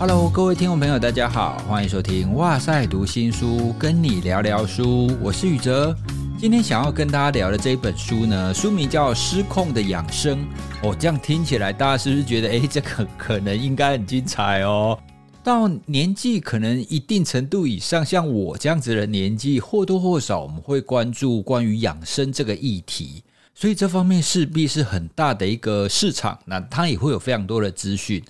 [0.00, 5.94] Hello，各位听众朋友，大家好，欢迎收听哇塞读新书，跟你聊聊书，我是宇哲。
[6.38, 10.38] 今天想要跟大家聊的这一本书呢，书名叫《失控的养生》
[10.82, 14.98] 哦，这样听起来，大家是不是觉得，诶，这个可能应该很精彩哦？
[15.44, 23.22] 到年纪可能一定程度以上，像我这样子的年纪，或多或少我们会关注关于养生这个议题，
[23.54, 28.24] 所以这方面势必是很大的一个市场，那它也会有非常多的资讯。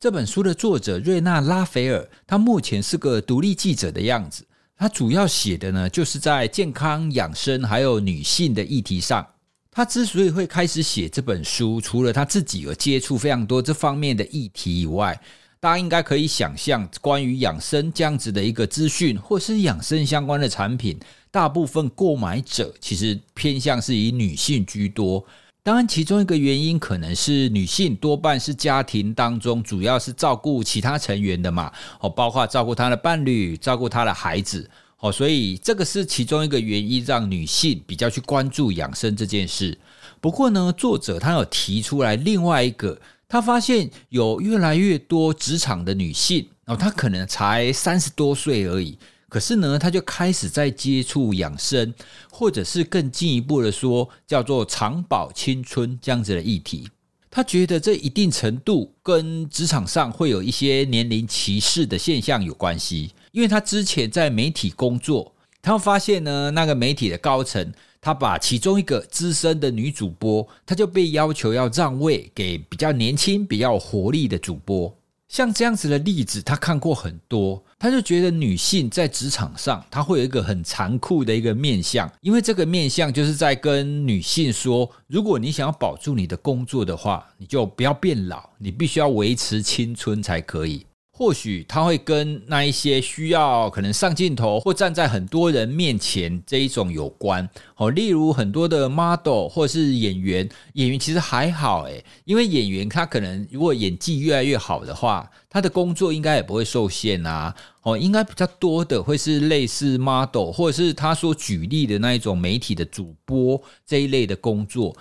[0.00, 4.44] 这本书的作者瑞纳拉斐尔，他目前是个独立记者的样子。
[4.76, 9.26] 他主要写的呢，就是在健康养生还有女性的议题上。
[9.70, 15.18] 他之所以会开始写这本书，除了他自己有接触非常多这方面的议题以外，
[15.58, 20.98] 大家应该可以想象，关于养生这样子的一个资讯，或是养生相关的产品，
[21.30, 25.24] 大部分购买者其实偏向是以女性居多。
[25.64, 39.78] 当然，其中一个原因可能是女性多半是家庭当中主要是照顾其他成员的嘛，哦，包括照顾她的伴侣、照顾她的孩子，哦，所以这个是其中一个原因，让女性比较去关注养生这件事。
[40.20, 48.98] 不过呢，作者他有提出来另外一个，他发现有越来越多职场的女性，哦，她可能才三十多岁而已。
[49.34, 51.92] 可是呢，他就开始在接触养生，
[52.30, 56.88] 或者是更进一步的说，叫做长保青春这样子的议题。
[57.32, 63.10] 他觉得这一定程度跟职场上会有一些年龄歧视的现象有关系。
[63.32, 74.96] 因为他之前在媒体工作，他发现呢，那个媒体的高层，他把其中一个资深的女主播，他就被要求要让位给比较年轻、比较活力的主播。
[75.28, 90.86] 像这样子的例子，他看过很多，他就觉得女性在职场上，她会有一个很残酷的一个面相，因为这个面相就是在跟女性说，如果你想要保住你的工作的话，你就不要变老，你必须要维持青春才可以。
[91.16, 114.96] 或许他会跟那一些需要可能上镜头或站在很多人面前这一种有关，哦，例如很多的 model 或是演员，演员其实还好诶，因为演员他可能如果演技越来越好的话，他的工作应该也不会受限啊，哦，应该比较多的会是类似 model 或者是他所举例的那一种媒体的主播这一类的工作。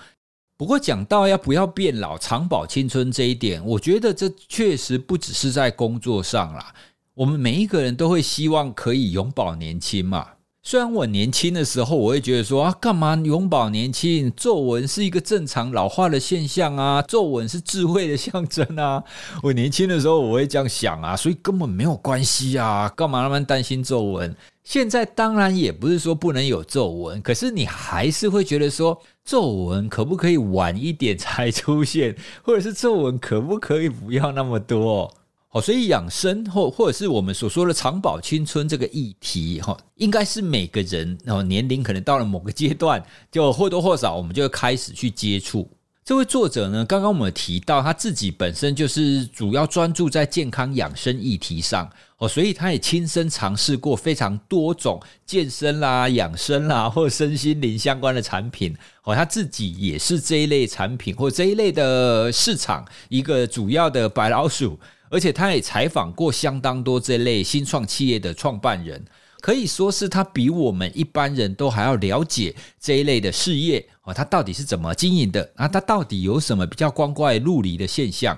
[0.55, 6.73] 不过讲到要不要变老、长保青春这一点，我觉得这确实不只是在工作上啦。
[7.15, 10.27] 我们每一个人都会希望可以永保年轻嘛。
[10.65, 14.31] 虽然我年轻的时候，我会觉得说啊，干嘛永葆年轻？
[14.33, 19.03] 皱纹是一个正常老化的现象啊，皱纹是智慧的象征啊。
[19.43, 24.33] 我年轻的时候我会这样想啊，所以根本没有关系啊，干嘛那么担心皱纹？
[24.63, 35.13] 现在当然也不是说不能有皱纹，可是你还是会觉得说，皱纹可不可以晚一点才出现，或者是皱纹可不可以不要那么多？
[35.53, 45.69] 哦，所以养生或或者是我们所说的长保青春这个议题，哈，应该是每个人哦年龄可能到了某个阶段，就或多或少我们就会开始去接触。
[46.03, 51.87] 这位作者呢，刚刚我们提到他自己本身就是主要专注在健康养生议题上，
[52.17, 64.79] 哦，所以他也亲身尝试过非常多种健身啦、养生啦或者身心灵相关的产品，哦，他自己也是这一类产品或这一类的市场一个主要的白老鼠。
[65.13, 69.05] 而且他也采访过相当多这类新创企业的创办人，
[69.41, 75.51] 可以说是他比我们一般人都还要了解这一类的事业哦，他到底是怎么经营的？
[75.55, 78.35] 啊，他到底有什么比较光怪陆离的现象？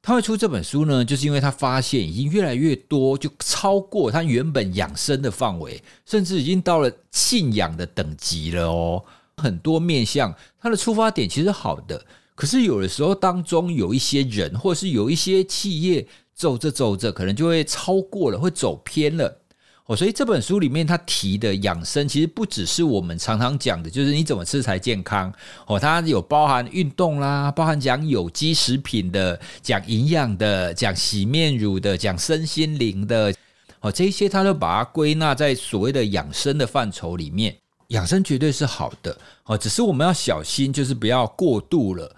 [0.00, 9.04] 他会出这本书呢，就是因为他发现已经越来越多，就超过他原本养生的范围，甚至已经到了信仰的等级了哦。
[9.36, 12.02] 很多面向，他的出发点其实好的。
[12.36, 19.40] 可是有的时候当中有一些人，或是有一些企业走着走着，可能就会超过了，会走偏了。
[19.86, 25.32] 哦，所以这本书里面他提的养生，其实不只是我们常常讲的，就是你怎么吃才健康。
[25.66, 33.32] 哦，它有包含运动啦，包含讲有机食品的，讲营养的，讲洗面乳的，讲身心灵的。
[33.80, 37.56] 哦，这些他都把它归纳在所谓的养生的范畴里面。
[37.90, 39.16] 养生绝对是好的。
[39.44, 42.12] 哦，只是我们要小心，就是不要过度了。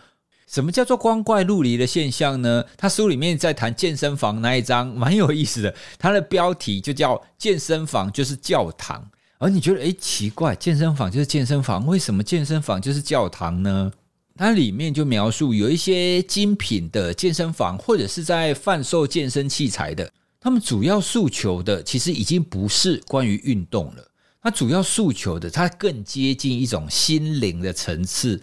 [0.51, 2.65] 什么叫做光怪陆离的现象呢？
[2.77, 9.07] 他书里面在谈健身房那一章 蛮有意思的，他的标题就叫“健身房就是教堂”。
[9.39, 13.93] 而你觉得，诶，奇怪，健身房就是健身房，为什么健身房就是教堂呢？
[14.35, 20.11] 它里面就描述有一些精品的健身房，或者是在贩售健身器材的，
[20.41, 24.05] 他们主要诉求的其实已经不是关于运动了，
[24.41, 28.41] 它主要诉求的，它更接近一种心灵的层次。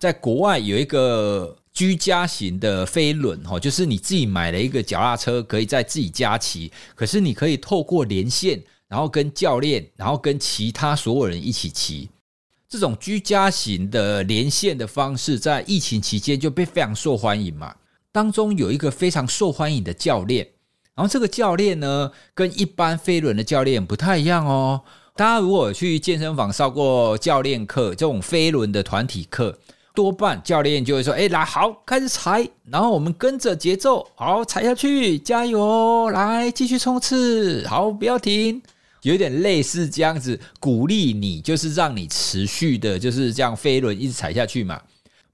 [0.00, 12.10] 在国外有一个居家型的飞轮哈，就是你自己买了一个脚踏车，可以在自己家骑，可是你可以透过连线，然后跟教练，然后跟其他所有人一起骑。
[12.68, 17.74] 这种居家型的连线的方式，在疫情期间就被非常受欢迎嘛。
[18.10, 20.46] 当中有一个非常受欢迎的教练，
[20.94, 24.82] 然后这个教练呢，跟一般飞轮的教练不太一样哦。
[25.16, 29.58] 大家如果去健身房上过教练课，这种飞轮的团体课。
[29.94, 38.60] 多半教练就会说：“哎，来，好，开始踩，然后我们跟着节奏，好，踩下去，加油，来，继续冲刺，好，不要停。”
[39.02, 44.80] 有点类似这样子鼓励你，就是让你持续的，就是这样飞轮一直踩下去嘛。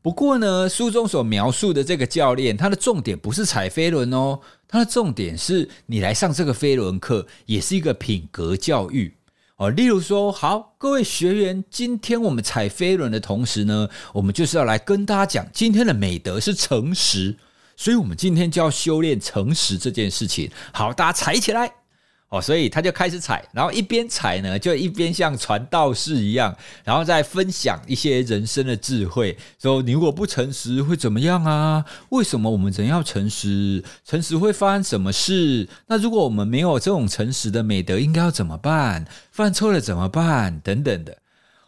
[0.03, 9.15] 不过呢，书中所描述的这个教练，他的重点不是踩飞轮哦，他的重点是你来上这个飞轮课，也是一个品格教育。
[9.61, 17.37] 哦，例如说，好，各位学员，今天我们踩飞轮的同时呢，我们就是要来跟大家讲，今天的美德是诚实，
[17.77, 20.51] 所以我们今天就要修炼诚实这件事情。
[20.73, 21.80] 好，大家踩起来。
[22.31, 31.85] 哦，所以他就开始踩，然后一边踩呢，就一边像传道士一样，然后再分享一些人生的智慧，说你如果不诚实会怎么样啊？
[32.11, 33.82] 为什么我们人要诚实？
[34.05, 35.69] 诚实会发生什么事？
[35.88, 39.05] 那如果我们没有这种诚实的美德，应该要怎么办？
[39.33, 40.61] 犯错了怎么办？
[40.61, 41.19] 等等的。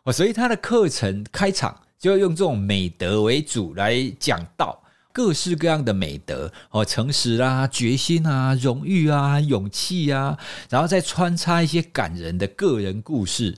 [0.04, 4.81] 哦，所以他的课程开场就要用这种美德为主来讲道。
[5.12, 10.38] 各式各样的美德哦，诚实啊，决心啊，荣誉啊，勇气啊，
[10.70, 13.56] 然后再穿插一些感人的个人故事。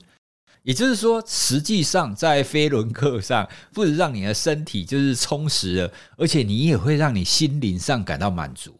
[0.63, 8.75] 也就是说，实际上在飞轮课上，不止让你的身体就是充实了，而且你也会让你心灵上感到满足。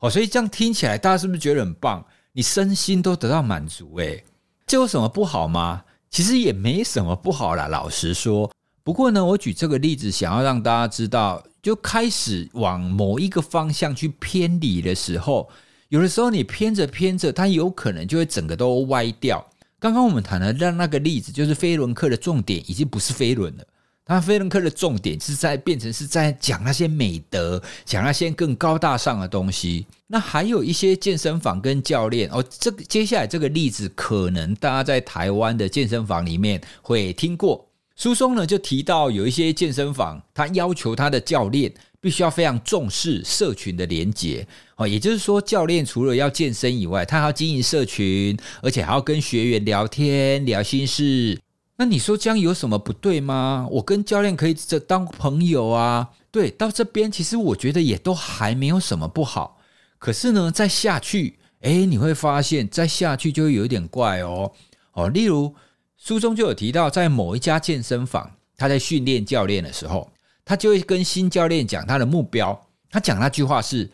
[0.00, 2.04] 哦，所以这样听起来，大家是不是觉得很棒？
[2.32, 4.24] 你身心都得到满足，诶，
[4.66, 5.84] 这有什么不好吗？
[6.10, 8.50] 其实也没什么不好啦，老实说。
[8.82, 11.42] 不过呢，我举这个例子，想要让大家知道。
[11.62, 15.48] 就开始往某一个方向去偏离的时候，
[15.88, 19.44] 有的时候你偏着偏着，它有可能就会整个都歪掉。
[19.78, 23.64] 刚刚我们谈的让那个例子，就是飞轮课的重点已经不是飞轮了，
[24.04, 29.86] 它飞轮课的重点是在变成是在讲那些美德，讲那些更高大上的东西。
[30.06, 37.69] 那还有一些健身房跟教练哦，这个接下来这个例子，可能大家在台湾的健身房里面会听过。
[38.00, 41.70] 书中呢就提到有一些健身房，他要求他的教练
[42.00, 51.38] 必须要非常重视社群的连结哦，也就是说，教练除了要健身以外，他还要经营社群，而且还要跟学员聊天聊心事。
[51.76, 53.68] 那你说这样有什么不对吗？
[53.70, 56.08] 我跟教练可以这当朋友啊。
[56.30, 59.60] 对，到这边其实我觉得也都还没有什么不好。
[59.98, 64.50] 可是呢，再下去，诶，你会发现再下去就会有点怪哦
[64.94, 65.54] 哦，例如。
[66.02, 70.10] 书中就有提到，在某一家健身房，他在训练教练的时候，
[70.46, 72.58] 他就会跟新教练讲他的目标。
[72.90, 73.90] 他讲那句话是：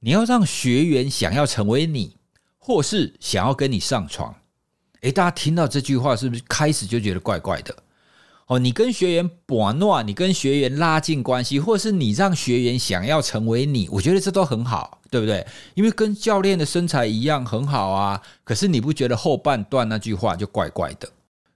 [0.00, 2.16] 你要让学员想要成为你，
[2.58, 4.34] 或是想要跟你上床。
[5.02, 7.74] 诶，大家听到这句话是不是开始就觉得怪怪的？
[8.46, 15.46] 哦，你跟学员玩弄，你跟学员拉近关系，或是你让学员想要成为你，我觉得这都很好，对不对？
[15.74, 18.20] 因为跟教练的身材一样很好啊。
[18.42, 21.08] 可是你不觉得后半段那句话就怪怪的？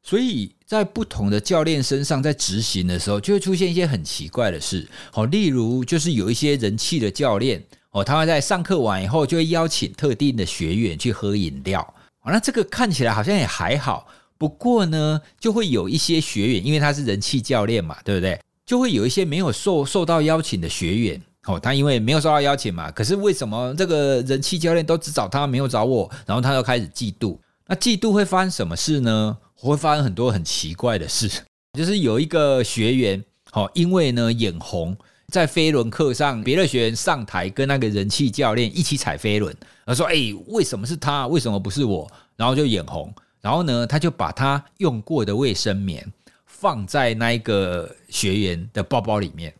[0.02, 4.86] 所以在不同的教练身上，在执行的时候，就会出现一些很奇怪的事。
[5.10, 11.94] 好，例如就是有一些人气的教练，哦，他会在上课完以后，就会邀请特定的学员去喝饮料。
[12.24, 14.06] 那这个看起来好像也还好。
[14.36, 18.38] 不过呢，就会有一些学员，因为他是人气教练嘛，对不对？
[18.64, 26.08] 就会有一些没有受受到邀请的学员，哦，他因为没有受到邀请嘛，可是为什么这个人气教练都只找他，没有找我？
[26.26, 27.36] 然后他就开始嫉妒。
[27.68, 29.36] 那嫉妒会发生什么事呢？
[29.54, 31.30] 会发生很多很奇怪的事，
[31.74, 34.96] 就是有一个学员，好，因为呢眼红，
[35.28, 41.26] 在飞轮课上，别的学员上台跟那个人气教练一起踩飞轮，他说：“哎，为什么是他？
[41.26, 46.10] 为什么不是我？”然后就眼红，然后呢，他就把他用过的卫生棉
[46.46, 49.52] 放在那一个学员的包包里面。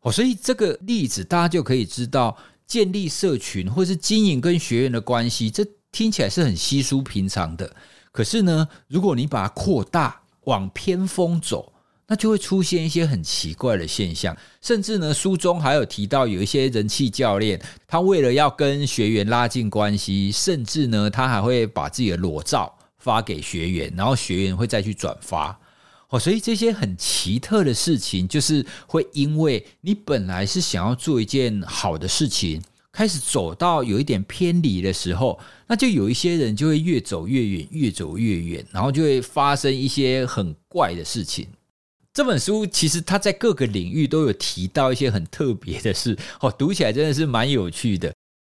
[0.00, 7.74] 哦，所以这个例子大家就可以知道，建立社群或是经营跟学员的关系，这听起来是很稀疏平常的。
[8.12, 11.72] 可是呢，如果你把它扩大往偏锋走，
[12.06, 14.36] 那就会出现一些很奇怪的现象。
[14.62, 25.60] 甚至呢，书中还有提到有一些人气教练，他为了要跟学员拉近关系，甚至呢，他还会把自己的裸照发给学员，然后学员会再去转发。
[26.08, 32.62] 哦，所以这些很奇特的事情，就是会因为你本来是想要做一件好的事情。
[32.92, 41.46] 开始走到有一点偏离的时候，那就有一些人就会越走越远，越走越远，然后就会发生一些很怪的事情。
[42.14, 48.12] 这本书其实它在各个领域都有提到一些很特别的事哦，读起来真的是蛮有趣的。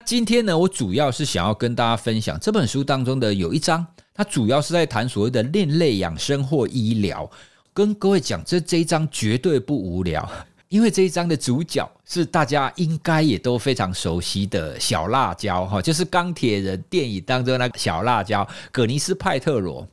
[0.06, 7.28] 今天呢，我主要是想要跟大家分享这本书当中的有一章，它主要是在谈所谓的另类养生或医疗。
[7.74, 10.30] 跟各位讲，这这一章绝对不无聊，
[10.68, 19.86] 因为这一章的主角是大家应该也都非常熟悉的小辣椒哈，就是钢铁人电影当中那个小辣椒葛尼斯派特罗。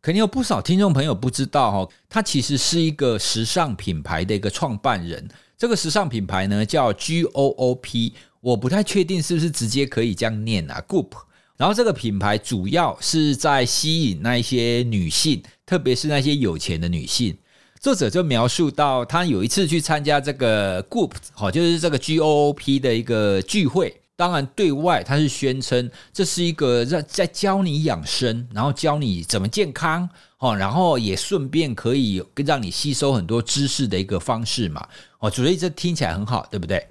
[0.00, 5.28] 肯定有不少听众朋友不知道哈，他其实是一个时尚品牌的一个创办人。
[5.56, 11.08] 这个时尚品牌呢叫 G O O P，我不太确定是不是直接可以这样念啊，Goop。
[11.56, 15.42] 然后这个品牌主要是在吸引那一些女性。
[15.66, 17.36] 特别是那些有钱的女性，
[17.80, 23.94] 作者就描述到，他有一次去参加这个 group，好，就是这个 G O O P 的一个聚会。
[24.16, 30.08] 当然，对外他是宣称这是一个在在教你养生，然后教你怎么健康，
[30.38, 34.84] 哦，然后也顺便可以让你吸收很多知识的一个方式嘛。
[35.20, 36.84] 哦，所以这听起来很好，对不对？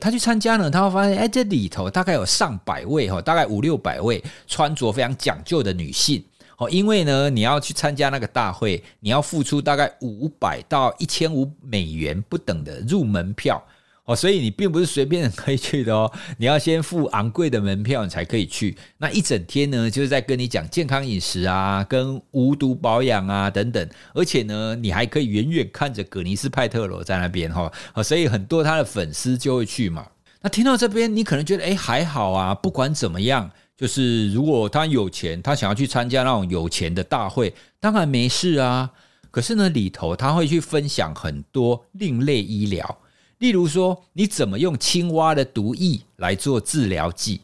[0.00, 6.24] 他去参加呢，他会发现，哎，这里头大概有上百位，哈，大概五六百位穿着非常讲究的女性。
[6.56, 13.60] 哦，因为呢，你要去参加那个大会，你要付出大概五百到一千五美元不等的入门票
[14.04, 18.76] 哦，所以你并不是随便可以去的哦， 你要先付昂贵的门票，你才可以去。
[18.98, 30.06] 那一整天呢，就是在跟你讲健康饮食啊，跟无毒保养啊等等，而且呢，你还可以远远看着葛尼斯派特罗在那边哈，所以很多他的粉丝就会去嘛。
[30.42, 33.50] 那听到这边，你可能觉得哎，还好啊，不管怎么样。
[33.76, 38.90] 就是如果他有钱，他想要去参加那种有钱的大会，当然没事啊。
[39.32, 42.98] 可是呢，里头他会去分享很多另类医疗，
[43.38, 47.40] 例如说你怎么用青蛙的毒液来做治疗剂。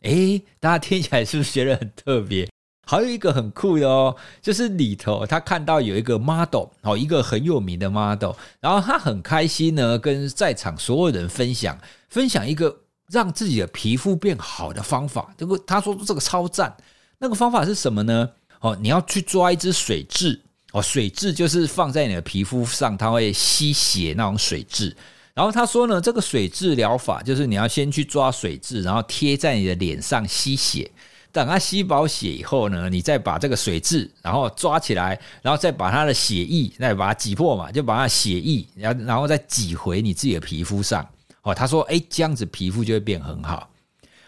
[0.00, 2.48] 诶，大家听起来是不是觉得很特别？
[2.86, 12.83] 还有一个很酷的哦，就是里头他看到有一个 model 哦，一个很有名的 model，然后他很开心呢，跟在场所有人分享分享一个。
[13.10, 16.74] 让自己的皮肤变好的方法，这个他说这个超赞。
[17.18, 18.28] 那个方法是什么呢？
[18.60, 20.38] 哦，你要去抓一只水蛭
[20.72, 24.92] 哦，水蛭就是放在你的皮肤上，它会吸血那种水蛭。
[25.32, 30.90] 然后他说呢，这个水蛭疗法就是你要先去抓水蛭，然后贴在你的脸上吸血。
[31.32, 41.04] 等它吸饱血以后呢，你再把这个水蛭然后抓起来，然后再把它的血液再把它挤破嘛，就把它血液然后然后再挤回你自己的皮肤上。
[41.44, 43.70] 哦，他说：“哎，这样子皮肤就会变很好。”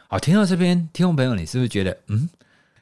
[0.08, 2.28] 好，听到这边，听众朋友，你是不是觉得，嗯，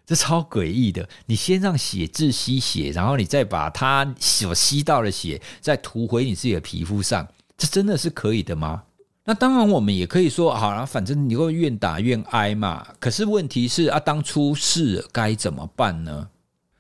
[0.05, 1.09] 这超诡异的？
[1.25, 7.27] 你先让血蛭吸血，然后你再把它所吸到的血再涂回你自己的皮肤上，
[7.57, 8.83] 这真的是可以的吗？
[9.25, 12.87] 那当然，我们也可以说，好了，反正你会愿打愿挨嘛。
[13.01, 16.29] 可是问题是啊，当出事该怎么办呢？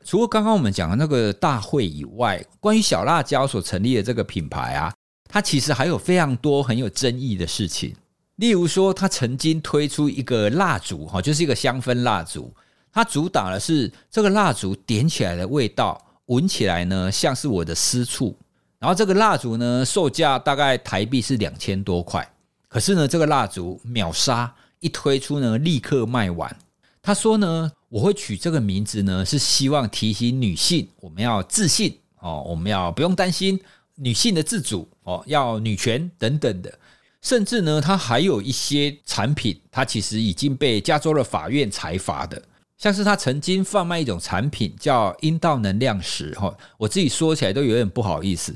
[0.04, 4.92] 除了刚刚我们讲的那个大会以外，关于小辣椒所成立的这个品牌啊。
[5.34, 7.92] 它其实还有非常多很有争议的事情，
[8.36, 12.54] 例如说，他曾经推出一个蜡烛，哈，就是一个香氛蜡烛，
[12.92, 18.38] 它主打的是这个蜡烛点起来的味道，闻起来呢像是我的私处。
[18.78, 22.24] 然后这个蜡烛呢，售价大概台币是两千多块，
[22.68, 26.56] 可是呢，这个蜡烛秒杀，一推出呢立刻卖完。
[27.02, 33.60] 他说呢，我会取这个名字呢，是希望提醒女性，我们要自信哦，我们要不用担心。
[33.96, 36.78] 女性的自主哦，要女权等等的，
[37.22, 42.42] 甚至呢，它还有一些产品，它其实已经被加州的法院裁罚的，
[42.76, 48.54] 像是它曾经贩卖一种产品叫阴道能量石哈，我自己说起来都有点不好意思。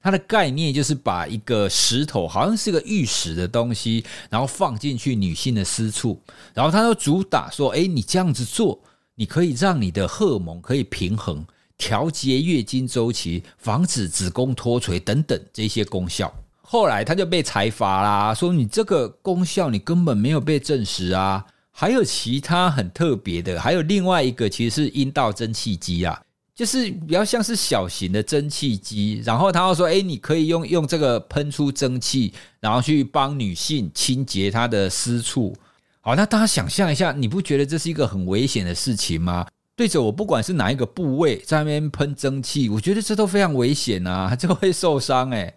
[0.00, 6.22] 它的概念就是把一个石头，好像是个玉石的东西，然后放进去女性的私处，
[6.54, 8.80] 然后它就主打说，诶，你这样子做，
[9.16, 11.44] 你可以让你的荷尔蒙可以平衡。
[11.78, 21.44] 调节月经周期，防止子宫脱垂等等这些功效，后来他就被裁罚啦，说你这个功效你根本没有被证实啊。
[21.78, 26.18] 还有其他很特别的，还有另外一个其实是阴道蒸汽机啊，
[26.54, 29.22] 就是比较像是小型的蒸汽机。
[29.26, 35.54] 然后他又说，哎，你可以用用这个喷出蒸汽，然后去帮女性清洁她的私处。
[36.00, 39.46] 好，那大家想象一下，你不觉得这是一个很危险的事情吗？
[39.76, 45.54] 对着我，不管是哪一个部位，在那边喷蒸汽，我觉得这都非常危险啊， 就会受伤哎。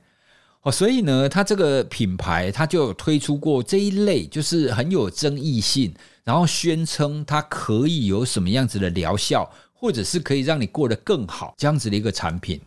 [0.61, 5.93] 哦，所以呢，它这个品牌，它就有推出过这一类，就是很有争议性，
[6.25, 12.59] 然后宣称它可以有什么样子的疗效，或者是可以让你过得更好这样子的一个产品。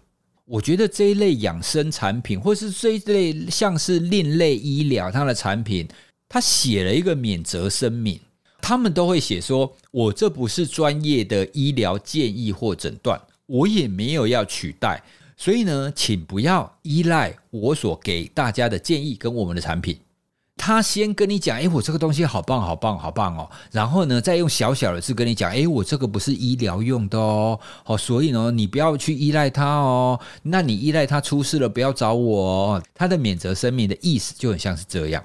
[0.46, 5.86] 我觉得这一类养生产品，或是这一类像是另类医疗它的产品，
[6.30, 8.18] 它写了一个免责声明。
[8.62, 15.02] 他们都会写说：“我这不是专业的医疗建议或诊断，我也没有要取代。
[15.36, 19.98] 所以呢，请不要依赖我所给大家的建议跟我们的产品。
[20.56, 23.50] 他先跟你讲，哎，我这个东西好棒，好棒，好棒哦。
[23.72, 27.58] 然后呢，再用小小的字跟你讲，哎，我这个不是医疗用的哦。
[27.82, 30.20] 好，所以呢，你不要去依赖它哦。
[30.44, 32.82] 那你依赖它出事了，不要找我哦。
[32.94, 35.24] 他的免责声明的意思就很像是这样。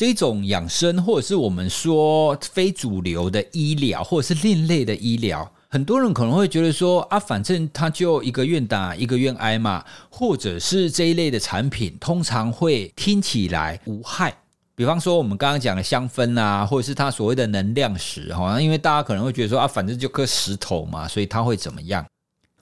[0.00, 14.34] 这种养生，或者是我们说非主流的医疗，或者是另类的医疗，很多人可能会觉得说啊，反正他就一个愿打一个愿挨嘛，或者是这一类的产品，通常会听起来无害。
[14.74, 22.02] 比方说，我们刚刚讲的香氛啊，或者是它所谓的能量石，哈，因为大家可能会觉得说啊，反正就颗石头嘛，所以它会怎么样？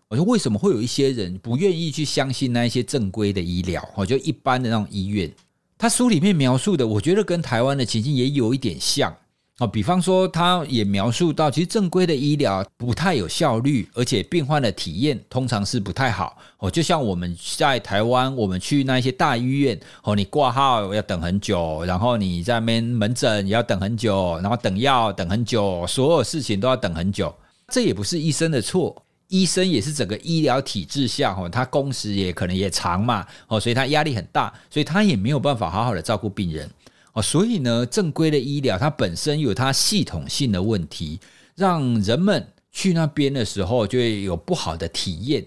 [0.08, 3.88] 我说为什么会有一些人不愿意去相信那一些正规的医疗？
[3.94, 5.32] 哦，就一般的那种医院，
[5.78, 9.14] 他书里面描述的，我觉得跟台湾的情境也有一点像。
[9.60, 16.38] 哦，比方说，他也描述到，其实正规的医疗不太有效率，而且病患的体验通常是不太好。
[16.58, 27.34] 哦，就像我们在台湾，我们去那些大医院，哦，你挂号要等很久，然后你在那边门诊也要等很久，然后等药等很久，所有事情都要等很久。
[27.68, 36.68] 这也不是医生的错，医生也是整个医疗体制下，哦，他工时也可能也长嘛，哦，所以他压力很大，所以他也没有办法好好的照顾病人。
[37.12, 41.18] 哦所以呢，正规的医疗它本身有它系统性的问题，
[41.56, 45.44] 让人们去那边的时候就会有不好的体验。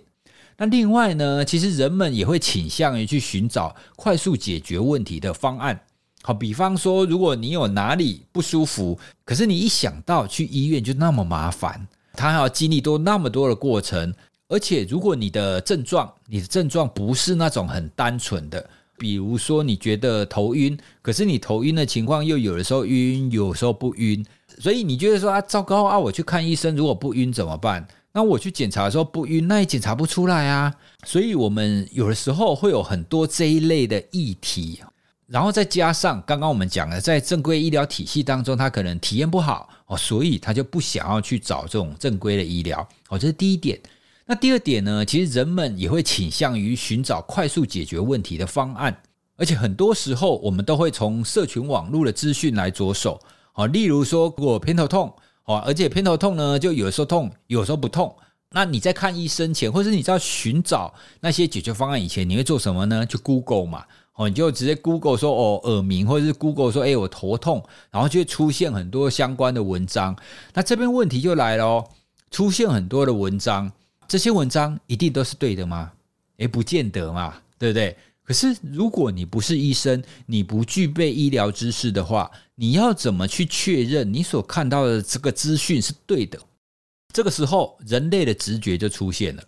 [0.57, 5.79] 那另外呢，其实人们也会倾向于去寻找快速解决问题的方案。
[6.23, 11.87] 好，比方说，如果你有哪里不舒服，可是你一想到去医院就那么麻烦，
[12.21, 14.13] 他还要经历多那么多的过程，
[14.47, 18.69] 而且如果你的症状，你的症状不是那种很单纯的。
[18.95, 24.23] 比如说，你觉得头晕，可是你头晕的情况又有的时候晕，有时候不晕，
[24.59, 27.87] 所以你觉得说啊，糟糕啊，我去看医生，如果不晕怎么办？
[28.13, 30.71] 那我去检查的时候不晕，那也检查不出来啊。
[31.03, 34.79] 所以我们有的时候会有很多这一类的议题，
[35.31, 43.79] 然后再加上刚刚我们讲的，在正规医疗体系当中，他可能体验不好哦，所以他就不想要去找这种正规的医疗哦，这是第一点。
[44.25, 49.01] 那第二点呢，其实人们也会倾向于寻找快速解决问题的方案，
[49.37, 53.17] 而且很多时候我们都会从社群网络的资讯来着手。
[53.53, 55.13] 哦，例如说我偏头痛，
[55.45, 58.13] 哦，而且偏头痛呢，就有时候痛，有时候不痛。
[58.53, 63.05] 那你在看医生前，或者你在寻找那些解决方案以前，你会做什么呢？
[63.05, 63.85] 就 Google 嘛，
[64.27, 70.15] 你就直接 Google 说哦耳鸣，或者是 Google 说哎我头痛，然后就会出现很多相关的文章。
[70.53, 71.89] 那这边问题就来了哦，
[72.29, 73.71] 出现很多的文章。
[74.07, 75.91] 这些文章一定都是对的吗？
[76.37, 77.95] 诶，不见得嘛，对不对？
[78.23, 86.39] 可是如果你不是医生，你不具备医疗知识的话，你要怎么去确认你所看到的这个资讯是对的？
[87.13, 89.43] 这个时候，人类的直觉就出现了。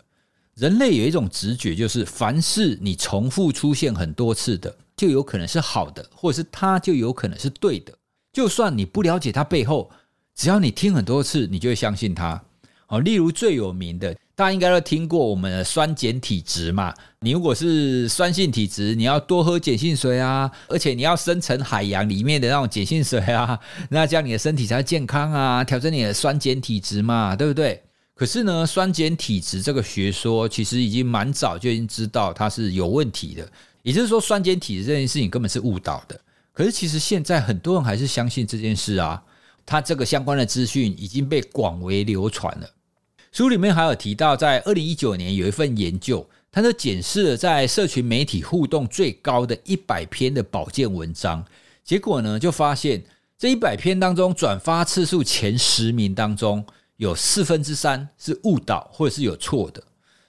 [0.56, 7.92] 人类有一种直觉，就是凡是你重复出现很多次的，就有可能是好的，或者是它就有可能是对的。
[8.32, 9.90] 就算你不了解它背后，
[10.34, 12.42] 只要你听很多次，你就会相信它。
[12.88, 14.14] 哦，例如最有名的。
[14.36, 16.92] 大家应该都听过我们的酸碱体质嘛？
[17.20, 23.56] 你如果是酸性体质，你要多喝碱性水啊，而且你要深层海洋里面的那种碱性水啊，
[23.90, 27.80] 那这样你的身体才健康啊，调整你的酸碱体质嘛，对不对？
[28.14, 33.50] 可是呢，酸碱体质这个学说其实已经蛮早就已经知道它是有问题的，
[33.82, 36.20] 也就是说，酸碱体质这件事情根本是误导的。
[36.52, 39.20] 可是其实现在很多人还是相信这件事啊，
[39.66, 42.70] 它这个相关的资讯已经被广为流传了。
[43.32, 51.44] 书里面还有提到，在二零一九年有一份研究，它就检视了在社群媒体互动最高的一百篇的保健文章，
[51.82, 53.02] 结果呢，就发现
[53.36, 56.64] 这一百篇当中，转发次数前十名当中，
[56.96, 59.82] 有四分之三是误导或者是有错的，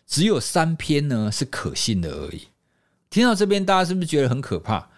[0.08, 2.48] 只有三篇呢是可信的而已。
[3.10, 4.90] 听到这边，大家是不是觉得很可怕？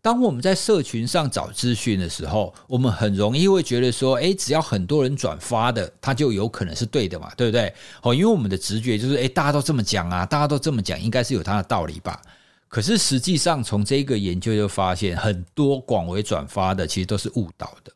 [0.00, 7.74] 当我们在社群上找资讯的时候，我们很容易会觉得说，诶，只要很多人转发的，它就有可能是对的嘛，对不对？
[8.02, 12.22] 哦，因为我们的直觉就是，诶，大家都这么讲啊，大家都这么讲，应该是有它的道理吧。
[12.68, 17.92] 可是实际上，从这个研究就发现，很多广为转发的其实都是误导的。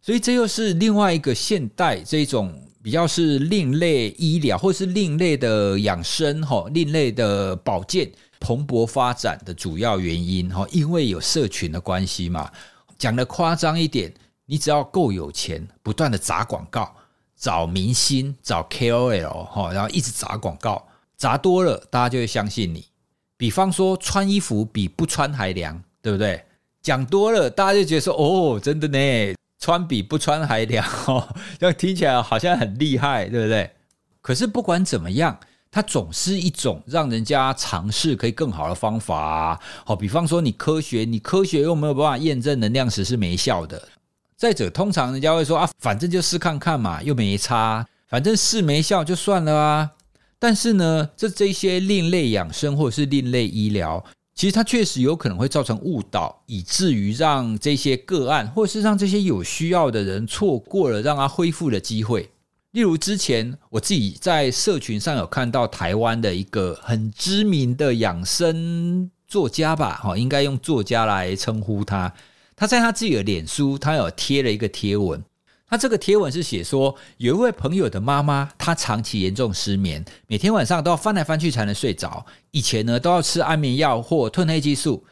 [0.00, 8.10] 所以这又是另外一个现代这种比较是另类医疗，或是另类的养生，哈，另类的保健。
[8.42, 12.50] 蓬勃发展的主要原因，哈，因为有社群的关系嘛。
[12.98, 14.10] 讲得夸张一点，
[14.46, 16.90] 你只要够有钱，不断的砸广告，
[17.36, 20.88] 找明星，找 KOL，哈，然后一直砸广告，
[21.18, 22.86] 砸多了，大家就会相信你。
[23.36, 26.42] 比方说，穿衣服比不穿还凉，对不对？
[26.80, 31.28] 讲多了，大家就觉得说，哦，真的呢，穿比不穿还凉，哦，
[31.60, 33.70] 这样听起来好像很厉害，对不对？
[34.20, 35.38] 可是不管怎么样。
[35.72, 39.60] 它总是一种让人家尝试可以更好的方法啊。
[39.86, 43.80] 好，比方说你科学，你科学又没有办法验证能量石是没效的。
[44.36, 49.90] 再者，通常人家会说啊，反正就试看看嘛，又没差，反正试没效就算了啊。
[50.40, 54.04] 但是呢，这这些另类养生或者是另类医疗，
[54.40, 62.30] 其实它确实有可能会造成误导，以至于让这些个案或是让这些有需要的人错过了让他恢复的机会。
[62.70, 72.10] 例如之前我自己在社群上有看到台湾的一个很知名的养生作家吧，哈，应该用作家来称呼他。
[72.56, 75.22] 他在他自己的脸书，他有贴了一个贴文。
[75.70, 82.26] 他这个贴文是写说，有一位朋友的妈妈，她长期严重失眠，每天晚上都要翻来翻去才能睡着。
[82.50, 85.04] 以前呢，都要吃安眠药或褪黑激素。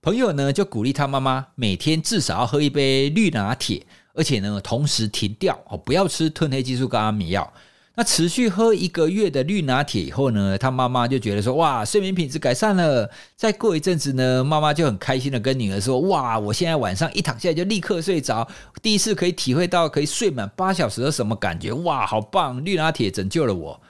[0.00, 3.84] 朋友呢，就鼓励他妈妈每天至少要喝一杯绿拿铁。
[4.12, 7.52] 而且呢，同时停掉哦，不要吃褪黑激素跟安眠药。
[7.96, 13.08] 那持续喝一个月的绿拿铁以后呢，他妈妈就觉得说，哇，睡眠品质改善了。
[13.36, 18.48] 再过一阵子呢，妈妈就很开心的跟女儿说，哇，我现在晚上一躺下来就立刻睡着，
[18.82, 22.64] 第一次可以体会到可以睡满八小时的什么感觉，哇，好棒！
[22.64, 23.80] 绿拿铁拯救了我。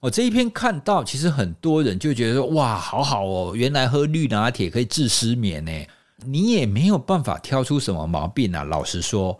[0.00, 5.72] 我这一篇看到，其实很多人就觉得说，哇，好好哦，原来喝绿拿铁可以治失眠呢。
[6.24, 9.38] 你也没有办法挑出什么毛病啊，老实说。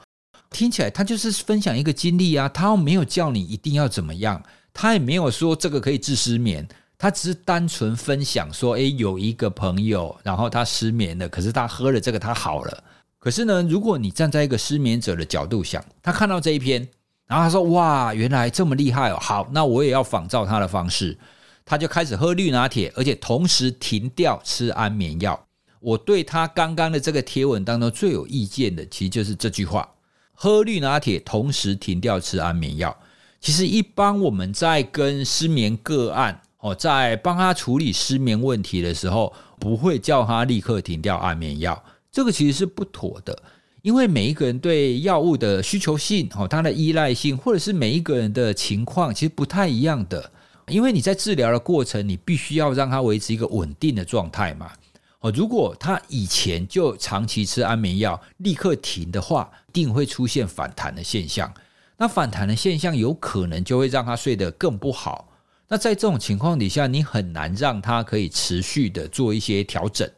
[0.50, 4.42] 听起来他就是分享一个经历啊，他没有叫你一定要怎么样，
[4.74, 6.66] 他也没有说这个可以治失眠，
[6.98, 12.84] 他只是单纯分享说，诶，有一个朋友，然后他失眠了，可是他喝了这个他好了。
[13.18, 16.86] 可是呢，如果你站在一个失眠者的角度想，他看到这一篇，
[17.26, 21.16] 然后他说，哇，原来这么厉害哦，好，那我也要仿照他的方式，
[21.64, 25.38] 他就开始喝绿拿铁，而且同时停掉吃安眠药。
[25.80, 29.88] 我对他刚刚的这个贴文当中最有意见的，其实就是这句话。
[30.42, 32.96] 喝绿拿铁，同时停掉吃安眠药。
[33.42, 41.84] 其实，一般我们在跟失眠个案哦，在帮他处理失眠问题的时候，不会叫他立刻停掉安眠药。
[42.10, 43.38] 这个其实是不妥的，
[43.82, 50.32] 因为每一个人对药物的需求性哦，他的依赖性，或者是每一个人的情况，其实不太一样的。
[50.68, 54.72] 因为你在治疗的过程，你必须要让他维持一个稳定的状态嘛。
[55.20, 61.52] 哦，如果他以前就长期吃安眠药，立刻停的话，定会出现反弹的现象。
[61.98, 65.28] 那反弹的现象有可能就会让他睡得更不好。
[65.68, 70.10] 那在这种情况底下，你很难让他可以持续的做一些调整。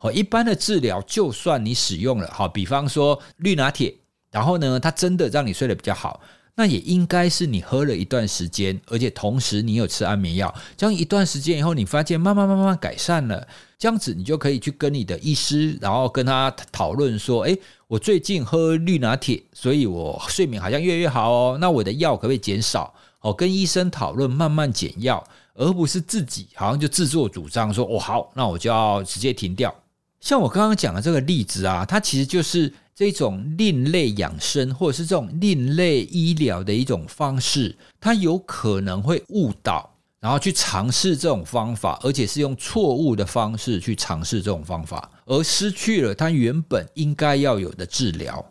[0.00, 3.94] 哦，一般的治疗，就算你使用了，好，比方说绿拿铁，
[4.30, 6.20] 然后呢，它真的让你睡得比较好。
[6.60, 13.46] 那也应该是你喝了一段时间，而且同时你有吃安眠药，这样一段时间以后，你发现慢慢慢慢改善了，
[13.78, 22.92] 这样子你就可以去跟你的医师，然后跟他讨论说，诶，我最近喝绿拿铁，所以我睡眠好像越来越好哦，那我的药可不可以减少？
[23.20, 29.72] 哦，跟医生讨论慢慢减药，而不是自己好像就自作主张说，哦好，那我就要直接停掉。
[30.20, 32.72] 像我刚刚讲的这个例子啊，它其实就是。
[32.98, 48.44] 这种另类养生，或者是这种另类医疗的一种方式，它有可能会误导，然后去尝试这种方法，而且是用错误的方式去尝试这种方法，而失去了它原本应该要有的治疗。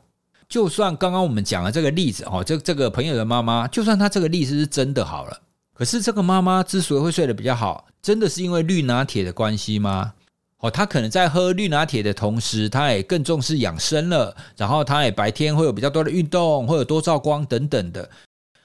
[0.47, 5.41] 就算刚刚我们讲的这个例子，哦，这这个朋友的妈妈，就算他这个例子是真的好了，
[5.73, 10.13] 可是这个妈妈之所以会睡得比较好，真的是因为绿拿铁的关系吗？
[10.60, 14.36] 哦，他可能在喝绿拿铁的同时，他也更重视养生了。
[14.56, 18.10] 然后，他也白天会有比较多的运动，会有多照光等等的。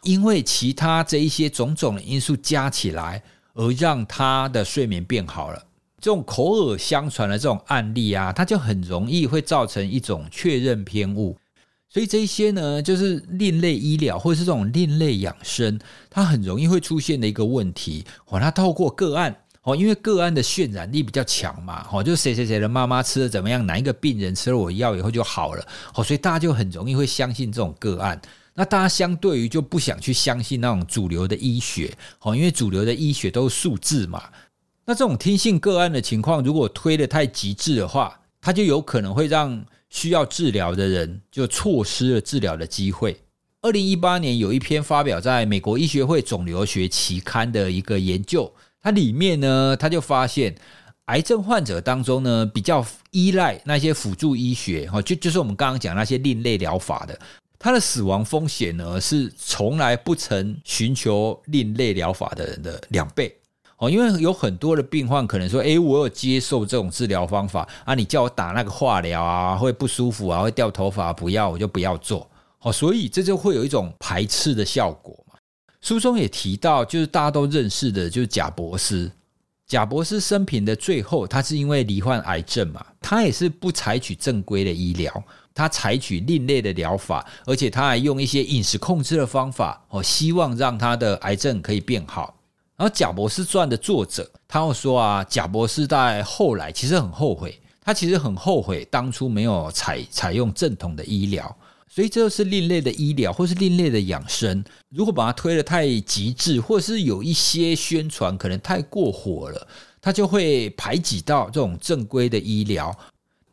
[0.03, 5.63] 因为其他这一些种种的因素加起来，而让他的睡眠变好了。
[6.01, 11.37] 这种口耳相传的这种案例啊，它就很容易会造成一种确认偏误。
[11.91, 15.79] 所以这一些呢，就是另类医疗或者是这种另类养生，
[16.09, 18.05] 它很容易会出现的一个问题。
[18.29, 19.37] 哦，他透过个案。
[19.65, 28.21] 哦，因为个案的渲染力比较强嘛，哦，就谁谁谁的妈妈吃的怎么样，哪一个病人吃了我药以后就好了，哦，所以大家就很容易会相信这种个案。
[28.55, 34.23] 那大家相对于就不想去相信那种主流的医学，哦，因为主流的医学都是数字嘛。
[34.85, 43.17] 那这种听信个案的情况，如果推得太极致的话，它就有可能会让需要治疗的人就错失了治疗的机会。
[43.61, 48.53] 二零一八年有一篇发表在美国医学会肿瘤学期刊的一个研究。
[48.83, 50.55] 它里面呢，他就发现
[51.07, 57.17] 癌症患者当中呢，比较依赖那些辅助医学，哈，就就是我们刚刚讲那些另类疗法的，
[57.59, 63.33] 他的死亡风险呢是从来不曾寻求另类疗法的人的两倍，
[63.79, 72.29] 哦，因为有很多的病患可能说，诶，我有接受这种治疗方法啊，你叫我打那个化疗啊，会不舒服啊，会掉头发，不要我就不要做，
[72.63, 75.22] 哦，所以这就会有一种排斥的效果。
[75.83, 79.11] 书中也提到，就是大家都认识的，就是贾博士。
[79.67, 92.35] 贾博士生平的最后，他是因为罹患癌症嘛，他也是不采取正规的医疗，他采取另类的疗法，而且他还用一些饮食控制的方法，哦，希望让他的癌症可以变好。
[92.77, 101.57] 然后《贾博士传》的作者，他又说啊，贾博士在后来其实很后悔，他其实很后悔当初没有采采用正统的医疗。
[101.95, 104.65] 所以这就是另类的医疗，或是另类的养生。
[104.89, 109.69] 如果把它推得太极致，或者是有一些宣传可能太过火了，
[110.01, 112.99] 它就会排挤到这种正规的医疗。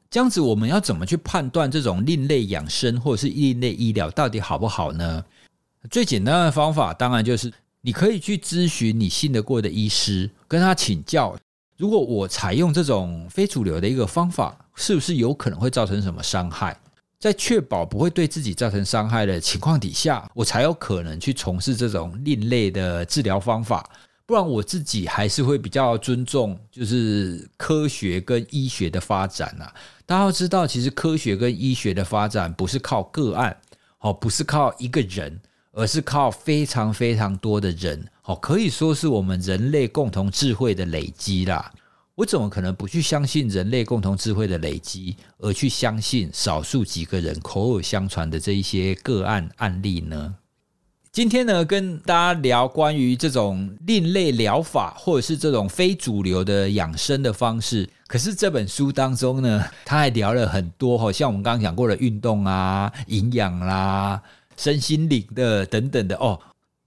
[0.09, 5.21] 这样子，我们要怎么去判断这种另类养生或者是另类医疗到底好不好呢？
[5.91, 11.35] 最简单的方法，当然就是你可以去咨询你信得过的医师，跟他请教。
[11.75, 16.79] 如果我采用这种非主流的一个方法，是不是有可能会造成什么伤害？
[17.19, 23.87] 在确保不会对自己造成伤害的情况底下，我才有可能去从事这种另类的治疗方法。
[24.25, 29.73] 不然，我自己还是会比较尊重，就是科学跟医学的发展啊。
[30.05, 33.57] 大家要知道，其实科学跟医学的发展不是靠个案，
[33.99, 35.37] 哦，不是靠一个人，
[35.73, 41.71] 而是靠非常非常多的人，哦，可以说是我们人类共同智慧的累积啦。
[42.19, 50.35] 我怎么可能不去相信人类共同智慧的累积，而去相信少数几个人口耳相传的这一些个案案例呢？
[51.13, 57.87] 今天呢，跟大家聊关于这种另类疗法，或者是这种非主流的养生的方式。
[58.05, 64.21] 可是这本书当中呢，他还聊了很多，好像我们刚刚讲过的运动啊、营养啦、
[64.57, 66.37] 身心灵的等等的哦。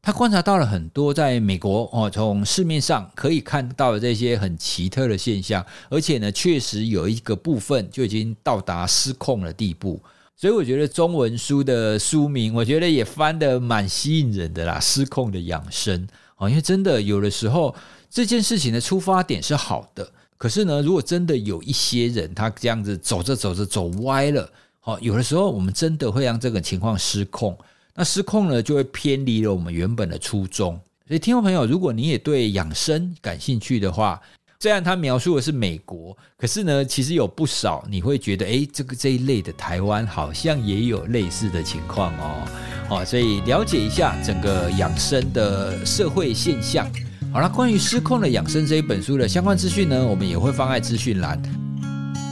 [0.04, 10.02] 他观察到了很多在美国哦，从市面上可以看到的这些很奇特的现象，而且呢，确实有一个部分就已经到达失控的地步。
[10.34, 17.72] 所以我觉得中文书的书名，我觉得也翻得蛮吸引人的啦，“失控的养生”哦，因为真的有的时候
[18.10, 24.50] 这件事情的出发点是好的，可是呢，如果真的有一些人他这样子走着走着走歪了，
[24.82, 27.56] 哦，有的时候我们真的会让这个情况失控。
[27.94, 30.80] 那失控了，就会偏离了我们原本的初衷。
[31.06, 34.20] 所以，听众朋友，如果你也对养生感兴趣的话，
[34.60, 42.48] 虽然他描述的是美国，可是呢，其实有不少你会觉得，诶，这个这一类的台湾好像也有类似的情况哦。
[42.88, 46.90] 好，所以了解一下整个养生的社会现象。
[47.32, 51.42] 好了，关于《失控的养生》这一本书的相关资讯呢，我们也会放在资讯栏。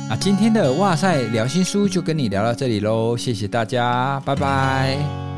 [0.08, 5.29] 那今天的哇塞聊心书就跟你聊到这里喽，谢谢大家，拜拜。